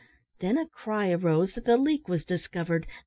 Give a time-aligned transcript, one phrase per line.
[0.39, 2.87] Then a cry arose that the leak was discovered!